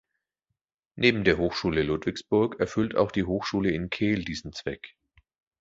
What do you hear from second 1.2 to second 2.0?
der Hochschule